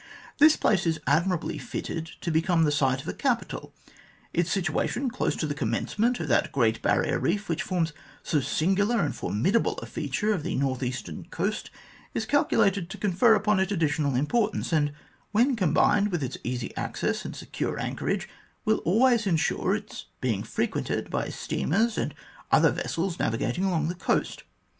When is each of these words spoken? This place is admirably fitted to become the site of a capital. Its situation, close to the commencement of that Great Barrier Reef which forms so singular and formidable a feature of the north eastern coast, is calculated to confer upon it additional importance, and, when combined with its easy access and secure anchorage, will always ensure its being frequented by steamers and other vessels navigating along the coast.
This 0.39 0.55
place 0.57 0.87
is 0.87 0.99
admirably 1.05 1.59
fitted 1.59 2.07
to 2.21 2.31
become 2.31 2.63
the 2.63 2.71
site 2.71 3.03
of 3.03 3.07
a 3.07 3.13
capital. 3.13 3.71
Its 4.33 4.49
situation, 4.49 5.11
close 5.11 5.35
to 5.35 5.45
the 5.45 5.53
commencement 5.53 6.19
of 6.19 6.27
that 6.27 6.51
Great 6.51 6.81
Barrier 6.81 7.19
Reef 7.19 7.47
which 7.47 7.61
forms 7.61 7.93
so 8.23 8.39
singular 8.39 9.01
and 9.03 9.15
formidable 9.15 9.73
a 9.77 9.85
feature 9.85 10.33
of 10.33 10.41
the 10.41 10.55
north 10.55 10.81
eastern 10.81 11.25
coast, 11.25 11.69
is 12.15 12.25
calculated 12.25 12.89
to 12.89 12.97
confer 12.97 13.35
upon 13.35 13.59
it 13.59 13.71
additional 13.71 14.15
importance, 14.15 14.73
and, 14.73 14.91
when 15.33 15.55
combined 15.55 16.11
with 16.11 16.23
its 16.23 16.39
easy 16.43 16.75
access 16.75 17.23
and 17.23 17.35
secure 17.35 17.79
anchorage, 17.79 18.27
will 18.65 18.79
always 18.79 19.27
ensure 19.27 19.75
its 19.75 20.07
being 20.19 20.41
frequented 20.41 21.11
by 21.11 21.29
steamers 21.29 21.95
and 21.99 22.15
other 22.51 22.71
vessels 22.71 23.19
navigating 23.19 23.65
along 23.65 23.87
the 23.87 23.93
coast. 23.93 24.45